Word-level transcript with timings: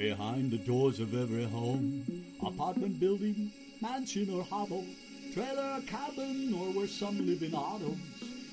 behind 0.00 0.50
the 0.50 0.56
doors 0.56 0.98
of 0.98 1.14
every 1.14 1.44
home. 1.44 2.02
Apartment 2.42 2.98
building, 2.98 3.52
mansion 3.82 4.30
or 4.32 4.42
hovel, 4.42 4.82
trailer 5.34 5.76
or 5.76 5.80
cabin, 5.82 6.54
or 6.54 6.72
where 6.72 6.86
some 6.86 7.18
live 7.26 7.42
in 7.42 7.54
autos. 7.54 7.98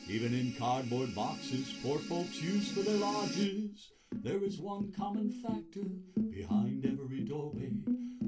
Even 0.10 0.34
in 0.34 0.54
cardboard 0.60 1.16
boxes 1.16 1.74
poor 1.82 2.00
folks 2.00 2.42
use 2.42 2.70
for 2.74 2.82
their 2.82 2.98
lodges. 2.98 3.92
There 4.12 4.44
is 4.44 4.60
one 4.60 4.92
common 4.92 5.32
factor 5.42 5.88
behind 6.30 6.86
every 6.86 7.22
doorway. 7.22 7.72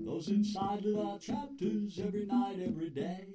Those 0.05 0.29
inside 0.29 0.85
live 0.85 1.05
out 1.05 1.21
chapters 1.21 1.99
every 1.99 2.25
night, 2.25 2.59
every 2.65 2.89
day 2.89 3.25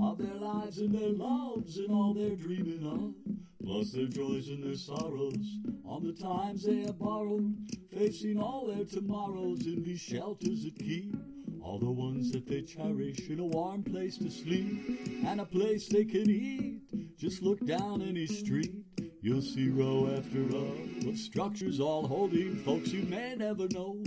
of 0.00 0.16
their 0.16 0.36
lives 0.36 0.78
and 0.78 0.94
their 0.94 1.10
loves 1.10 1.76
and 1.76 1.90
all 1.90 2.14
they're 2.14 2.36
dreaming 2.36 2.86
of. 2.86 3.35
Plus 3.66 3.90
their 3.90 4.06
joys 4.06 4.46
and 4.46 4.62
their 4.62 4.76
sorrows 4.76 5.58
on 5.84 6.04
the 6.04 6.12
times 6.12 6.62
they 6.64 6.82
have 6.82 7.00
borrowed, 7.00 7.52
facing 7.92 8.38
all 8.38 8.68
their 8.68 8.84
tomorrows 8.84 9.66
in 9.66 9.82
these 9.82 10.00
shelters 10.00 10.62
that 10.62 10.78
keep 10.78 11.16
all 11.60 11.76
the 11.80 11.90
ones 11.90 12.30
that 12.30 12.46
they 12.46 12.62
cherish 12.62 13.28
in 13.28 13.40
a 13.40 13.44
warm 13.44 13.82
place 13.82 14.18
to 14.18 14.30
sleep 14.30 15.00
and 15.26 15.40
a 15.40 15.44
place 15.44 15.88
they 15.88 16.04
can 16.04 16.30
eat. 16.30 16.80
Just 17.18 17.42
look 17.42 17.58
down 17.66 18.02
any 18.02 18.24
street, 18.26 18.72
you'll 19.20 19.42
see 19.42 19.68
row 19.68 20.14
after 20.16 20.42
row 20.42 20.76
of 21.08 21.18
structures 21.18 21.80
all 21.80 22.06
holding 22.06 22.54
folks 22.58 22.92
you 22.92 23.02
may 23.02 23.34
never 23.34 23.66
know. 23.72 24.00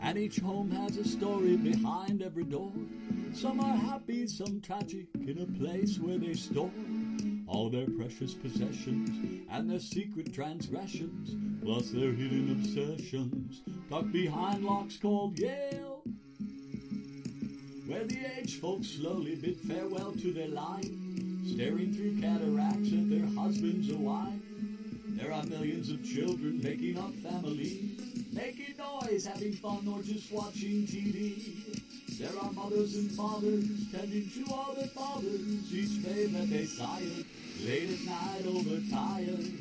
And 0.00 0.16
each 0.16 0.38
home 0.38 0.70
has 0.70 0.96
a 0.96 1.04
story 1.04 1.58
behind 1.58 2.22
every 2.22 2.44
door. 2.44 2.72
Some 3.34 3.60
are 3.60 3.76
happy, 3.76 4.26
some 4.26 4.62
tragic, 4.62 5.08
in 5.14 5.40
a 5.40 5.58
place 5.58 5.98
where 5.98 6.16
they 6.16 6.32
store 6.32 6.70
all 7.48 7.70
their 7.70 7.86
precious 7.86 8.34
possessions 8.34 9.44
and 9.50 9.70
their 9.70 9.80
secret 9.80 10.32
transgressions, 10.32 11.36
plus 11.62 11.90
their 11.90 12.12
hidden 12.12 12.50
obsessions, 12.52 13.62
tucked 13.88 14.12
behind 14.12 14.64
locks 14.64 14.96
called 14.96 15.38
Yale. 15.38 16.02
Where 17.86 18.04
the 18.04 18.18
aged 18.38 18.60
folks 18.60 18.88
slowly 18.88 19.36
bid 19.36 19.56
farewell 19.56 20.12
to 20.12 20.32
their 20.32 20.48
life, 20.48 20.90
staring 21.46 21.92
through 21.94 22.20
cataracts 22.20 22.92
at 22.92 23.08
their 23.08 23.26
husbands 23.40 23.90
or 23.90 23.98
wife. 23.98 24.42
There 25.10 25.32
are 25.32 25.44
millions 25.44 25.90
of 25.90 26.04
children 26.04 26.60
making 26.62 26.98
up 26.98 27.14
families, 27.14 27.98
making 28.32 28.74
noise, 28.76 29.24
having 29.24 29.52
fun, 29.54 29.86
or 29.88 30.02
just 30.02 30.32
watching 30.32 30.86
TV. 30.86 31.80
There 32.18 32.38
are 32.42 32.52
mothers 32.52 32.96
and 32.96 33.10
fathers 33.12 33.66
tending 33.92 34.30
to 34.30 34.52
all 34.52 34.74
their 34.74 34.88
fathers, 34.88 35.72
each 35.72 36.02
babe 36.04 36.32
that 36.32 36.50
they 36.50 36.64
sired, 36.64 37.24
late 37.64 37.90
at 37.90 38.06
night 38.06 38.46
over 38.46 38.70
overtired. 38.70 39.52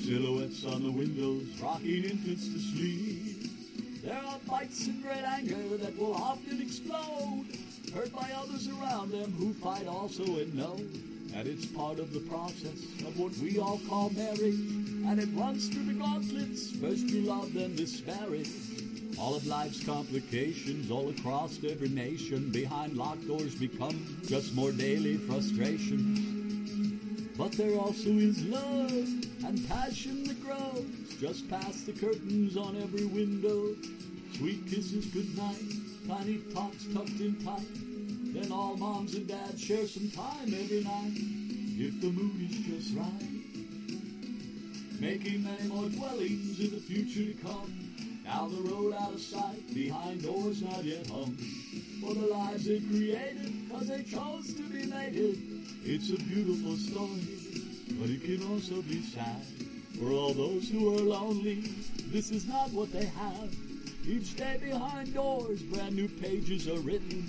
Silhouettes 0.00 0.64
on 0.64 0.82
the 0.82 0.90
windows, 0.90 1.44
rocking 1.60 2.04
infants 2.04 2.48
to 2.48 2.58
sleep. 2.58 4.02
There 4.04 4.16
are 4.16 4.38
fights 4.46 4.86
and 4.86 5.02
great 5.02 5.24
anger 5.24 5.76
that 5.78 5.98
will 5.98 6.14
often 6.14 6.62
explode, 6.62 7.46
hurt 7.92 8.12
by 8.12 8.30
others 8.36 8.68
around 8.68 9.10
them 9.10 9.32
who 9.32 9.52
fight 9.54 9.86
also 9.86 10.22
and 10.22 10.54
know 10.54 10.78
that 11.32 11.46
it's 11.46 11.66
part 11.66 11.98
of 11.98 12.12
the 12.12 12.20
process 12.20 12.84
of 13.00 13.18
what 13.18 13.32
we 13.38 13.58
all 13.58 13.80
call 13.88 14.10
marriage, 14.10 14.54
and 15.06 15.18
it 15.18 15.28
runs 15.34 15.68
through 15.68 15.86
the 15.86 15.94
gauntlets, 15.94 16.70
first 16.76 17.08
you 17.08 17.22
love, 17.22 17.52
then 17.52 17.74
this 17.74 18.06
marriage. 18.06 18.48
All 19.18 19.34
of 19.34 19.46
life's 19.46 19.84
complications 19.84 20.90
all 20.90 21.08
across 21.08 21.58
every 21.64 21.88
nation 21.88 22.50
behind 22.52 22.96
locked 22.96 23.26
doors 23.26 23.54
become 23.54 24.18
just 24.26 24.54
more 24.54 24.72
daily 24.72 25.16
frustration. 25.16 26.45
But 27.38 27.52
there 27.52 27.78
also 27.78 28.08
is 28.08 28.42
love 28.44 28.90
and 28.90 29.68
passion 29.68 30.24
that 30.24 30.42
grows 30.42 30.86
just 31.20 31.48
past 31.50 31.84
the 31.84 31.92
curtains 31.92 32.56
on 32.56 32.76
every 32.82 33.04
window. 33.04 33.74
Sweet 34.36 34.66
kisses 34.66 35.06
goodnight, 35.06 35.62
tiny 36.08 36.38
talks 36.54 36.86
tucked 36.94 37.20
in 37.20 37.36
tight. 37.44 37.66
Then 38.32 38.50
all 38.50 38.76
moms 38.76 39.14
and 39.14 39.28
dads 39.28 39.60
share 39.60 39.86
some 39.86 40.10
time 40.10 40.54
every 40.54 40.82
night 40.82 41.12
if 41.78 42.00
the 42.00 42.10
mood 42.10 42.50
is 42.50 42.56
just 42.66 42.96
right. 42.96 43.36
Making 44.98 45.44
many 45.44 45.68
more 45.68 45.88
dwellings 45.90 46.58
in 46.58 46.70
the 46.70 46.80
future 46.80 47.32
to 47.32 47.38
come. 47.42 48.15
Down 48.26 48.50
the 48.50 48.70
road 48.70 48.92
out 48.94 49.14
of 49.14 49.20
sight, 49.20 49.72
behind 49.72 50.22
doors 50.22 50.60
not 50.60 50.82
yet 50.84 51.06
hung. 51.06 51.36
For 52.00 52.12
the 52.12 52.26
lives 52.26 52.64
they 52.64 52.80
created, 52.80 53.70
cause 53.70 53.86
they 53.86 54.02
chose 54.02 54.52
to 54.54 54.62
be 54.68 54.84
mated. 54.84 55.38
It's 55.84 56.10
a 56.10 56.16
beautiful 56.16 56.76
story, 56.76 57.22
but 58.00 58.10
it 58.10 58.24
can 58.24 58.42
also 58.50 58.82
be 58.82 59.00
sad. 59.02 59.42
For 59.96 60.10
all 60.10 60.34
those 60.34 60.68
who 60.68 60.92
are 60.92 61.02
lonely, 61.02 61.70
this 62.08 62.32
is 62.32 62.48
not 62.48 62.72
what 62.72 62.92
they 62.92 63.04
have. 63.04 63.54
Each 64.04 64.34
day 64.34 64.58
behind 64.60 65.14
doors, 65.14 65.62
brand 65.62 65.94
new 65.94 66.08
pages 66.08 66.66
are 66.66 66.80
written, 66.80 67.22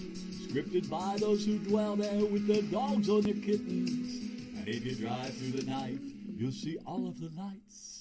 scripted 0.49 0.89
by 0.89 1.17
those 1.19 1.45
who 1.45 1.59
dwell 1.59 1.95
there 1.95 2.25
with 2.25 2.47
their 2.47 2.63
dogs 2.63 3.07
or 3.07 3.21
their 3.21 3.35
kittens. 3.35 4.57
And 4.57 4.67
if 4.67 4.83
you 4.83 4.95
drive 4.95 5.31
through 5.35 5.61
the 5.61 5.69
night, 5.69 5.99
you'll 6.35 6.51
see 6.51 6.79
all 6.87 7.07
of 7.07 7.19
the 7.19 7.29
lights 7.39 7.97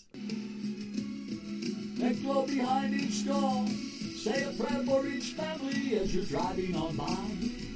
that 2.07 2.23
glow 2.23 2.47
behind 2.47 2.95
each 2.95 3.27
door. 3.27 3.67
Say 4.17 4.45
a 4.45 4.51
prayer 4.53 4.83
for 4.85 5.07
each 5.07 5.33
family 5.33 5.99
as 5.99 6.15
you're 6.15 6.25
driving 6.25 6.77
on 6.77 6.97
by, 6.97 7.17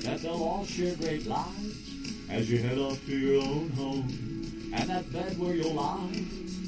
that 0.05 0.23
they'll 0.23 0.43
all 0.43 0.65
share 0.65 0.95
great 0.97 1.27
lives 1.27 1.77
as 2.29 2.51
you 2.51 2.59
head 2.59 2.79
off 2.79 3.05
to 3.07 3.19
your 3.19 3.43
own 3.43 3.71
home 3.71 4.09
and 4.73 4.89
that 4.89 5.13
bed 5.13 5.37
where 5.39 5.55
you'll 5.55 5.75
lie 5.75 6.13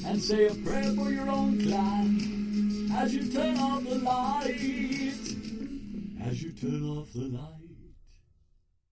and 0.05 0.21
say 0.21 0.47
a 0.47 0.53
prayer 0.55 0.91
for 0.93 1.09
your 1.09 1.29
own 1.29 1.61
clan 1.61 2.89
as 2.95 3.13
you 3.13 3.31
turn 3.31 3.57
off 3.57 3.83
the 3.83 3.95
lights. 3.95 5.35
As 6.21 6.43
you 6.43 6.51
turn 6.51 6.83
off 6.83 7.13
the 7.13 7.21
lights. 7.21 7.62